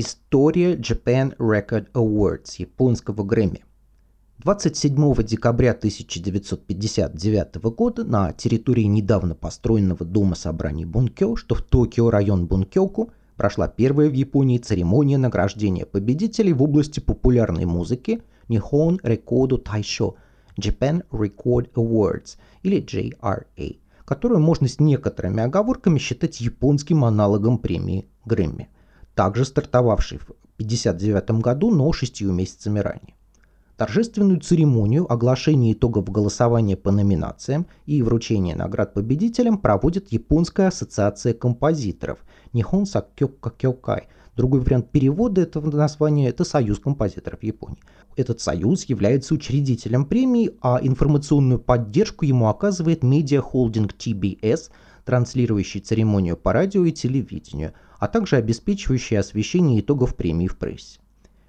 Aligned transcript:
История 0.00 0.76
Japan 0.76 1.36
Record 1.38 1.90
Awards 1.92 2.54
японского 2.58 3.24
Грэмми. 3.24 3.64
27 4.38 5.24
декабря 5.24 5.72
1959 5.72 7.56
года 7.74 8.04
на 8.04 8.32
территории 8.32 8.84
недавно 8.84 9.34
построенного 9.34 10.06
дома 10.06 10.36
собраний 10.36 10.84
Бункё, 10.84 11.34
что 11.34 11.56
в 11.56 11.62
Токио 11.62 12.10
район 12.10 12.46
Бункёку, 12.46 13.10
прошла 13.34 13.66
первая 13.66 14.08
в 14.08 14.12
Японии 14.12 14.58
церемония 14.58 15.18
награждения 15.18 15.84
победителей 15.84 16.52
в 16.52 16.62
области 16.62 17.00
популярной 17.00 17.64
музыки 17.64 18.22
Nihon 18.46 19.00
Record 19.02 19.64
Taisho 19.64 20.14
Japan 20.56 21.02
Record 21.10 21.72
Awards 21.72 22.36
или 22.62 22.80
JRA, 22.80 23.78
которую 24.04 24.38
можно 24.42 24.68
с 24.68 24.78
некоторыми 24.78 25.42
оговорками 25.42 25.98
считать 25.98 26.40
японским 26.40 27.04
аналогом 27.04 27.58
премии 27.58 28.06
Грэмми, 28.24 28.68
также 29.18 29.44
стартовавшей 29.44 30.18
в 30.18 30.30
1959 30.58 31.42
году, 31.42 31.72
но 31.72 31.92
шестью 31.92 32.30
месяцами 32.32 32.78
ранее. 32.78 33.16
Торжественную 33.76 34.38
церемонию 34.38 35.12
оглашения 35.12 35.72
итогов 35.72 36.08
голосования 36.08 36.76
по 36.76 36.92
номинациям 36.92 37.66
и 37.84 38.00
вручения 38.00 38.54
наград 38.54 38.94
победителям 38.94 39.58
проводит 39.58 40.12
Японская 40.12 40.68
ассоциация 40.68 41.34
композиторов 41.34 42.20
Nihon 42.52 42.84
Sakkyoka 42.84 43.52
Kyokai. 43.58 44.04
Другой 44.36 44.60
вариант 44.60 44.90
перевода 44.92 45.40
этого 45.40 45.68
названия– 45.68 46.28
это 46.30 46.44
Союз 46.44 46.78
композиторов 46.78 47.42
Японии. 47.42 47.82
Этот 48.14 48.40
союз 48.40 48.84
является 48.84 49.34
учредителем 49.34 50.04
премии, 50.04 50.52
а 50.60 50.78
информационную 50.80 51.58
поддержку 51.58 52.24
ему 52.24 52.48
оказывает 52.48 53.02
медиа-холдинг 53.02 53.94
TBS, 53.98 54.70
транслирующий 55.08 55.80
церемонию 55.80 56.36
по 56.36 56.52
радио 56.52 56.84
и 56.84 56.92
телевидению, 56.92 57.72
а 57.98 58.08
также 58.08 58.36
обеспечивающий 58.36 59.18
освещение 59.18 59.80
итогов 59.80 60.14
премии 60.14 60.48
в 60.48 60.58
прессе. 60.58 61.00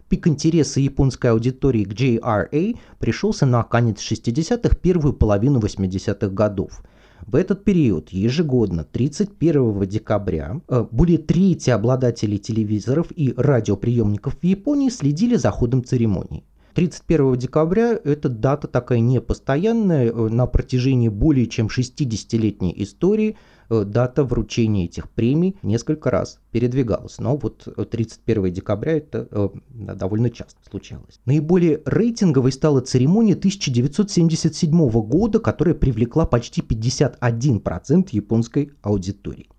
Пик 0.07 0.27
интереса 0.27 0.79
японской 0.79 1.27
аудитории 1.31 1.83
к 1.83 1.91
JRA 1.91 2.77
пришелся 2.99 3.45
на 3.45 3.63
конец 3.63 3.99
60-х, 3.99 4.77
первую 4.77 5.13
половину 5.13 5.59
80-х 5.59 6.29
годов. 6.29 6.81
В 7.27 7.35
этот 7.35 7.65
период 7.65 8.11
ежегодно 8.11 8.85
31 8.85 9.81
декабря 9.81 10.61
э, 10.69 10.85
более 10.89 11.17
трети 11.17 11.69
обладателей 11.69 12.37
телевизоров 12.37 13.07
и 13.13 13.33
радиоприемников 13.35 14.37
в 14.41 14.43
Японии 14.45 14.89
следили 14.89 15.35
за 15.35 15.51
ходом 15.51 15.83
церемонии. 15.83 16.45
31 16.79 17.35
декабря 17.35 17.99
эта 18.05 18.29
дата 18.29 18.69
такая 18.69 19.01
непостоянная, 19.01 20.07
э, 20.07 20.29
на 20.29 20.47
протяжении 20.47 21.09
более 21.09 21.47
чем 21.47 21.67
60-летней 21.67 22.73
истории 22.77 23.35
Э, 23.69 23.83
дата 23.83 24.23
вручения 24.23 24.85
этих 24.85 25.09
премий 25.09 25.55
несколько 25.61 26.09
раз 26.09 26.39
передвигалась. 26.51 27.19
Но 27.19 27.37
вот 27.37 27.67
31 27.91 28.51
декабря 28.51 28.97
это 28.97 29.27
э, 29.29 29.49
довольно 29.69 30.31
часто 30.31 30.57
случалось. 30.69 31.19
Наиболее 31.25 31.81
рейтинговой 31.85 32.51
стала 32.51 32.81
церемония 32.81 33.33
1977 33.33 34.89
года, 34.89 35.39
которая 35.39 35.75
привлекла 35.75 36.25
почти 36.25 36.61
51% 36.61 38.09
японской 38.11 38.71
аудитории. 38.81 39.49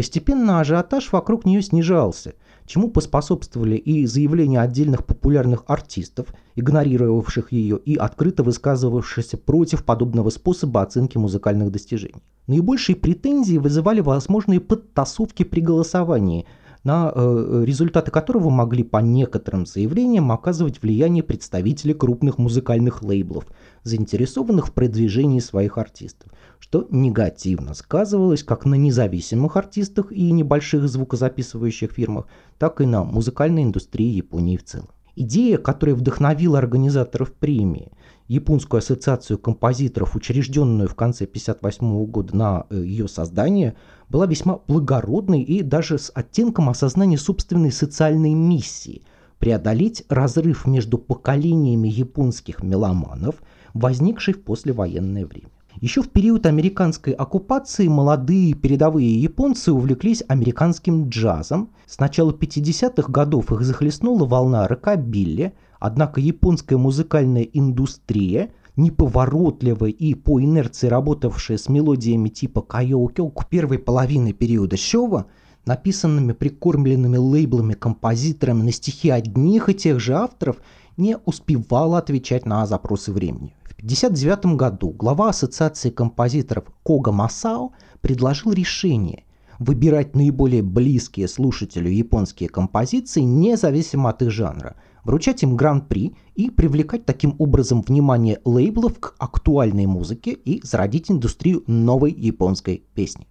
Постепенно 0.00 0.60
ажиотаж 0.60 1.12
вокруг 1.12 1.44
нее 1.44 1.60
снижался– 1.60 2.32
чему 2.70 2.88
поспособствовали 2.88 3.76
и 3.76 4.06
заявления 4.06 4.62
отдельных 4.62 5.04
популярных 5.04 5.64
артистов, 5.66 6.28
игнорировавших 6.54 7.52
ее 7.52 7.76
и 7.76 7.96
открыто 7.96 8.42
высказывавшихся 8.42 9.36
против 9.36 9.84
подобного 9.84 10.30
способа 10.30 10.80
оценки 10.80 11.18
музыкальных 11.18 11.70
достижений. 11.70 12.22
Наибольшие 12.46 12.96
претензии 12.96 13.58
вызывали 13.58 14.00
возможные 14.00 14.60
подтасовки 14.60 15.42
при 15.42 15.60
голосовании– 15.60 16.46
на 16.84 17.12
э, 17.14 17.62
результаты 17.64 18.10
которого 18.10 18.50
могли 18.50 18.82
по 18.82 18.98
некоторым 18.98 19.66
заявлениям 19.66 20.32
оказывать 20.32 20.82
влияние 20.82 21.22
представители 21.22 21.92
крупных 21.92 22.38
музыкальных 22.38 23.02
лейблов, 23.02 23.46
заинтересованных 23.82 24.68
в 24.68 24.72
продвижении 24.72 25.40
своих 25.40 25.78
артистов, 25.78 26.30
что 26.58 26.86
негативно 26.90 27.74
сказывалось 27.74 28.42
как 28.42 28.64
на 28.64 28.74
независимых 28.74 29.56
артистах 29.56 30.12
и 30.12 30.30
небольших 30.32 30.88
звукозаписывающих 30.88 31.92
фирмах, 31.92 32.26
так 32.58 32.80
и 32.80 32.86
на 32.86 33.04
музыкальной 33.04 33.62
индустрии 33.62 34.08
Японии 34.08 34.56
в 34.56 34.64
целом. 34.64 34.88
Идея, 35.22 35.58
которая 35.58 35.94
вдохновила 35.94 36.56
организаторов 36.56 37.34
премии, 37.34 37.92
Японскую 38.26 38.78
ассоциацию 38.78 39.36
композиторов, 39.36 40.16
учрежденную 40.16 40.88
в 40.88 40.94
конце 40.94 41.24
1958 41.24 42.06
года 42.06 42.34
на 42.34 42.66
э, 42.70 42.76
ее 42.76 43.06
создание, 43.06 43.76
была 44.08 44.24
весьма 44.24 44.60
благородной 44.66 45.42
и 45.42 45.62
даже 45.62 45.98
с 45.98 46.10
оттенком 46.14 46.70
осознания 46.70 47.18
собственной 47.18 47.70
социальной 47.70 48.32
миссии– 48.32 49.02
преодолеть 49.38 50.04
разрыв 50.08 50.66
между 50.66 50.96
поколениями 50.96 51.88
японских 51.88 52.62
меломанов, 52.62 53.42
возникший 53.74 54.32
в 54.32 54.42
послевоенное 54.42 55.26
время. 55.26 55.50
Еще 55.78 56.02
в 56.02 56.10
период 56.10 56.46
американской 56.46 57.12
оккупации 57.12 57.86
молодые 57.88 58.54
передовые 58.54 59.20
японцы 59.20 59.72
увлеклись 59.72 60.22
американским 60.26 61.08
джазом. 61.08 61.70
С 61.86 61.98
начала 61.98 62.32
50-х 62.32 63.10
годов 63.10 63.52
их 63.52 63.62
захлестнула 63.62 64.26
волна 64.26 64.66
рокобилли, 64.66 65.54
однако 65.78 66.20
японская 66.20 66.76
музыкальная 66.76 67.44
индустрия, 67.44 68.50
неповоротливая 68.76 69.90
и 69.90 70.14
по 70.14 70.40
инерции 70.40 70.88
работавшая 70.88 71.56
с 71.56 71.68
мелодиями 71.68 72.28
типа 72.28 72.60
кайо-кёку 72.62 73.44
первой 73.48 73.78
половины 73.78 74.32
периода 74.32 74.76
Сёва, 74.76 75.26
написанными 75.66 76.32
прикормленными 76.32 77.16
лейблами 77.16 77.74
композиторами 77.74 78.62
на 78.62 78.72
стихи 78.72 79.08
одних 79.08 79.68
и 79.68 79.74
тех 79.74 80.00
же 80.00 80.14
авторов, 80.14 80.56
не 80.96 81.16
успевала 81.24 81.98
отвечать 81.98 82.44
на 82.44 82.66
запросы 82.66 83.12
времени. 83.12 83.54
1959 83.82 84.56
году 84.56 84.90
глава 84.90 85.30
Ассоциации 85.30 85.88
композиторов 85.88 86.64
Кога 86.82 87.12
Масао 87.12 87.72
предложил 88.02 88.52
решение 88.52 89.24
выбирать 89.58 90.14
наиболее 90.14 90.62
близкие 90.62 91.26
слушателю 91.28 91.90
японские 91.90 92.50
композиции 92.50 93.22
независимо 93.22 94.10
от 94.10 94.20
их 94.20 94.30
жанра, 94.30 94.76
вручать 95.02 95.42
им 95.42 95.56
гран-при 95.56 96.14
и 96.34 96.50
привлекать 96.50 97.06
таким 97.06 97.34
образом 97.38 97.80
внимание 97.80 98.40
лейблов 98.44 98.98
к 99.00 99.14
актуальной 99.18 99.86
музыке 99.86 100.32
и 100.32 100.60
зародить 100.62 101.10
индустрию 101.10 101.64
новой 101.66 102.12
японской 102.12 102.84
песни. 102.94 103.28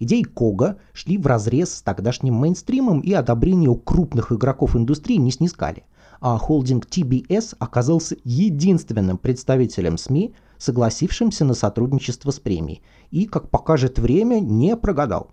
Идеи 0.00 0.22
Кога 0.22 0.78
шли 0.92 1.16
в 1.16 1.28
разрез 1.28 1.76
с 1.76 1.82
тогдашним 1.82 2.34
мейнстримом 2.34 3.00
и 3.02 3.12
одобрение 3.12 3.70
у 3.70 3.76
крупных 3.76 4.32
игроков 4.32 4.74
индустрии 4.74 5.16
не 5.16 5.30
снискали 5.30 5.84
а 6.22 6.38
холдинг 6.38 6.86
TBS 6.86 7.56
оказался 7.58 8.16
единственным 8.24 9.18
представителем 9.18 9.98
СМИ, 9.98 10.34
согласившимся 10.56 11.44
на 11.44 11.54
сотрудничество 11.54 12.30
с 12.30 12.38
премией, 12.38 12.80
и, 13.10 13.26
как 13.26 13.50
покажет 13.50 13.98
время, 13.98 14.38
не 14.38 14.76
прогадал. 14.76 15.32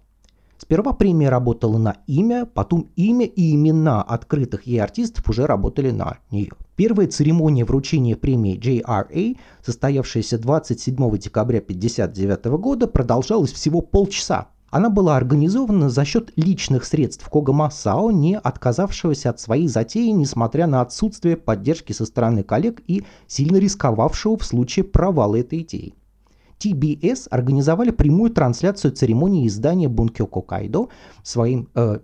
Сперва 0.57 0.91
премия 0.91 1.29
работала 1.29 1.77
на 1.77 1.97
имя, 2.07 2.45
потом 2.45 2.89
имя 2.95 3.25
и 3.25 3.53
имена 3.53 4.01
открытых 4.01 4.63
ей 4.63 4.81
артистов 4.81 5.29
уже 5.29 5.45
работали 5.45 5.91
на 5.91 6.17
нее. 6.31 6.51
Первая 6.75 7.07
церемония 7.07 7.63
вручения 7.63 8.15
премии 8.15 8.59
JRA, 8.59 9.37
состоявшаяся 9.63 10.39
27 10.39 10.95
декабря 11.17 11.59
1959 11.59 12.45
года, 12.59 12.87
продолжалась 12.87 13.53
всего 13.53 13.81
полчаса, 13.81 14.49
она 14.71 14.89
была 14.89 15.17
организована 15.17 15.89
за 15.89 16.05
счет 16.05 16.31
личных 16.35 16.85
средств 16.85 17.27
Кога 17.29 17.53
Масао, 17.53 18.11
не 18.11 18.37
отказавшегося 18.37 19.31
от 19.31 19.39
своей 19.39 19.67
затеи, 19.67 20.09
несмотря 20.09 20.67
на 20.67 20.81
отсутствие 20.81 21.37
поддержки 21.37 21.91
со 21.91 22.05
стороны 22.05 22.43
коллег 22.43 22.81
и 22.87 23.03
сильно 23.27 23.57
рисковавшего 23.57 24.37
в 24.37 24.45
случае 24.45 24.85
провала 24.85 25.37
этой 25.37 25.61
идеи. 25.61 25.93
TBS 26.59 27.27
организовали 27.31 27.91
прямую 27.91 28.31
трансляцию 28.31 28.91
церемонии 28.91 29.47
издания 29.47 29.87
Бункё 29.87 30.27
Кокайдо 30.27 30.89
своим, 31.23 31.69
э, 31.73 31.99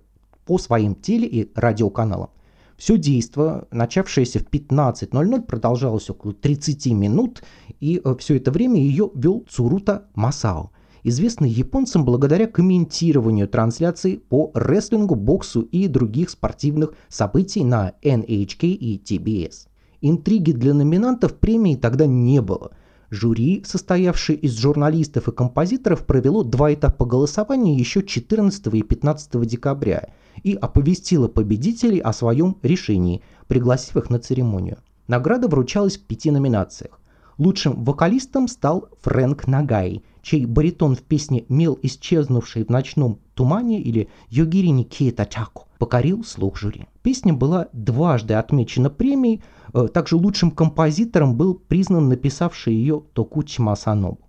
по 0.45 0.57
своим 0.57 0.95
теле- 0.95 1.27
и 1.27 1.51
радиоканалам. 1.55 2.29
Все 2.77 2.97
действо, 2.97 3.67
начавшееся 3.71 4.39
в 4.39 4.45
15.00, 4.47 5.41
продолжалось 5.41 6.09
около 6.09 6.33
30 6.33 6.93
минут, 6.93 7.43
и 7.79 8.01
э, 8.03 8.15
все 8.19 8.37
это 8.37 8.51
время 8.51 8.79
ее 8.79 9.11
вел 9.13 9.45
Цурута 9.49 10.05
Масао 10.15 10.71
известный 11.05 11.49
японцам 11.49 12.03
благодаря 12.03 12.47
комментированию 12.47 13.47
трансляций 13.47 14.17
по 14.17 14.51
рестлингу, 14.55 15.13
боксу 15.13 15.61
и 15.61 15.87
других 15.87 16.31
спортивных 16.31 16.95
событий 17.09 17.63
на 17.63 17.93
NHK 18.01 18.67
и 18.67 18.97
TBS. 18.97 19.67
Интриги 20.01 20.51
для 20.51 20.73
номинантов 20.73 21.35
премии 21.35 21.75
тогда 21.75 22.07
не 22.07 22.41
было. 22.41 22.71
Жюри, 23.11 23.63
состоявшее 23.65 24.37
из 24.39 24.57
журналистов 24.57 25.27
и 25.27 25.31
композиторов, 25.31 26.07
провело 26.07 26.43
два 26.43 26.73
этапа 26.73 27.05
голосования 27.05 27.75
еще 27.75 28.01
14 28.01 28.73
и 28.73 28.81
15 28.81 29.47
декабря 29.47 30.09
и 30.43 30.55
оповестило 30.55 31.27
победителей 31.27 31.99
о 31.99 32.13
своем 32.13 32.57
решении, 32.63 33.21
пригласив 33.47 33.95
их 33.97 34.09
на 34.09 34.17
церемонию. 34.17 34.79
Награда 35.07 35.47
вручалась 35.47 35.97
в 35.97 36.01
пяти 36.01 36.31
номинациях. 36.31 36.99
Лучшим 37.37 37.83
вокалистом 37.83 38.47
стал 38.47 38.89
Фрэнк 39.01 39.47
Нагай– 39.47 40.03
чей 40.25 40.45
баритон 40.45 40.95
в 40.95 41.03
песне 41.03 41.45
«Мел, 41.49 41.77
исчезнувший 41.83 42.65
в 42.65 42.69
ночном 42.69 43.19
тумане» 43.35 43.79
или 43.79 44.09
«Йогирини 44.29 44.83
Киета 44.83 45.25
Чако» 45.25 45.67
покорил 45.77 46.23
слух 46.23 46.57
жюри. 46.57 46.87
Песня 47.03 47.31
была 47.31 47.67
дважды 47.73 48.33
отмечена 48.33 48.89
премией, 48.89 49.43
э, 49.73 49.87
также 49.87 50.15
лучшим 50.15 50.49
композитором 50.49 51.35
был 51.35 51.53
признан 51.53 52.09
написавший 52.09 52.73
ее 52.73 53.03
Токучи 53.13 53.61
Масанобу. 53.61 54.19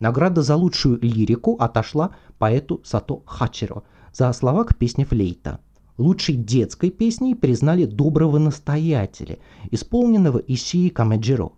Награда 0.00 0.42
за 0.42 0.56
лучшую 0.56 0.98
лирику 1.00 1.56
отошла 1.60 2.10
поэту 2.38 2.80
Сато 2.84 3.22
Хачиро 3.24 3.84
за 4.12 4.32
слова 4.32 4.64
к 4.64 4.76
песне 4.76 5.04
«Флейта». 5.04 5.60
Лучшей 5.98 6.34
детской 6.34 6.90
песней 6.90 7.36
признали 7.36 7.84
«Доброго 7.84 8.38
настоятеля», 8.38 9.38
исполненного 9.70 10.38
Ишии 10.38 10.88
Камеджиро. 10.88 11.52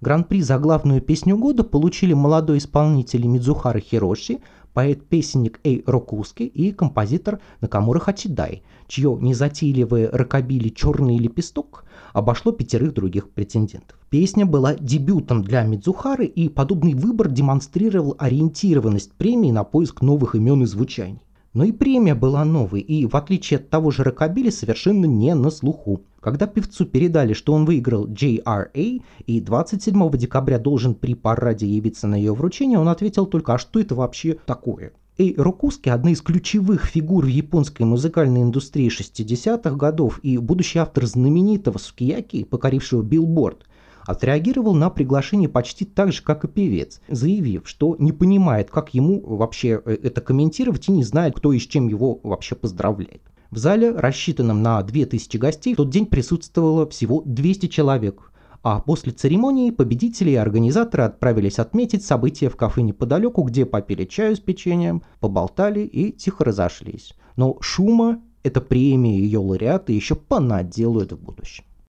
Гран-при 0.00 0.40
за 0.40 0.58
главную 0.58 1.02
песню 1.02 1.36
года 1.36 1.62
получили 1.62 2.14
молодой 2.14 2.56
исполнитель 2.56 3.26
Мидзухара 3.26 3.80
Хироши, 3.80 4.38
поэт-песенник 4.72 5.60
Эй 5.62 5.82
Рокуски 5.86 6.44
и 6.44 6.72
композитор 6.72 7.38
Накамура 7.60 7.98
Хачидай, 7.98 8.62
чье 8.86 9.18
незатейливое 9.20 10.08
рокобили 10.10 10.70
«Черный 10.70 11.18
лепесток» 11.18 11.84
обошло 12.14 12.50
пятерых 12.52 12.94
других 12.94 13.28
претендентов. 13.28 13.98
Песня 14.08 14.46
была 14.46 14.74
дебютом 14.74 15.42
для 15.42 15.64
Мидзухары, 15.64 16.24
и 16.24 16.48
подобный 16.48 16.94
выбор 16.94 17.28
демонстрировал 17.28 18.16
ориентированность 18.18 19.12
премии 19.12 19.50
на 19.50 19.64
поиск 19.64 20.00
новых 20.00 20.34
имен 20.34 20.62
и 20.62 20.66
звучаний. 20.66 21.20
Но 21.52 21.64
и 21.64 21.72
премия 21.72 22.14
была 22.14 22.44
новой, 22.44 22.80
и 22.80 23.06
в 23.06 23.16
отличие 23.16 23.58
от 23.58 23.70
того 23.70 23.90
же 23.90 24.04
Рокобили, 24.04 24.50
совершенно 24.50 25.06
не 25.06 25.34
на 25.34 25.50
слуху. 25.50 26.02
Когда 26.20 26.46
певцу 26.46 26.86
передали, 26.86 27.32
что 27.32 27.52
он 27.52 27.64
выиграл 27.64 28.06
JRA 28.06 29.02
и 29.26 29.40
27 29.40 30.10
декабря 30.16 30.60
должен 30.60 30.94
при 30.94 31.14
параде 31.14 31.66
явиться 31.66 32.06
на 32.06 32.14
ее 32.14 32.34
вручение, 32.34 32.78
он 32.78 32.88
ответил 32.88 33.26
только 33.26 33.54
«А 33.54 33.58
что 33.58 33.80
это 33.80 33.96
вообще 33.96 34.36
такое?». 34.46 34.92
Эй 35.18 35.34
Рокуски– 35.36 35.88
одна 35.90 36.12
из 36.12 36.22
ключевых 36.22 36.86
фигур 36.86 37.24
в 37.24 37.28
японской 37.28 37.82
музыкальной 37.82 38.42
индустрии 38.42 38.88
60-х 38.88 39.72
годов 39.72 40.20
и 40.22 40.38
будущий 40.38 40.78
автор 40.78 41.04
знаменитого 41.04 41.78
сукияки, 41.78 42.44
покорившего 42.44 43.02
билборд, 43.02 43.66
отреагировал 44.10 44.74
на 44.74 44.90
приглашение 44.90 45.48
почти 45.48 45.84
так 45.84 46.12
же, 46.12 46.22
как 46.22 46.44
и 46.44 46.48
певец, 46.48 47.00
заявив, 47.08 47.62
что 47.68 47.96
не 47.98 48.12
понимает, 48.12 48.70
как 48.70 48.94
ему 48.94 49.20
вообще 49.24 49.80
э, 49.84 49.96
это 50.02 50.20
комментировать 50.20 50.88
и 50.88 50.92
не 50.92 51.04
знает, 51.04 51.34
кто 51.36 51.52
и 51.52 51.58
с 51.58 51.66
чем 51.66 51.88
его 51.88 52.20
вообще 52.22 52.54
поздравляет. 52.54 53.22
В 53.50 53.58
зале, 53.58 53.90
рассчитанном 53.90 54.62
на 54.62 54.82
2000 54.82 55.36
гостей, 55.36 55.74
в 55.74 55.78
тот 55.78 55.90
день 55.90 56.06
присутствовало 56.06 56.88
всего 56.88 57.22
200 57.24 57.66
человек, 57.66 58.30
а 58.62 58.80
после 58.80 59.12
церемонии 59.12 59.70
победители 59.70 60.30
и 60.30 60.36
организаторы 60.36 61.04
отправились 61.04 61.58
отметить 61.58 62.04
события 62.04 62.48
в 62.48 62.56
кафе 62.56 62.82
неподалеку, 62.82 63.42
где 63.42 63.64
попили 63.64 64.04
чаю 64.04 64.36
с 64.36 64.40
печеньем, 64.40 65.02
поболтали 65.18 65.80
и 65.80 66.12
тихо 66.12 66.44
разошлись. 66.44 67.14
Но 67.36 67.56
шума 67.60 68.20
эта 68.42 68.60
премия 68.60 69.18
и 69.18 69.22
ее 69.22 69.38
лауреаты 69.38 69.92
еще 69.92 70.14
понаделают 70.14 71.12
в 71.12 71.18
будущем. 71.18 71.64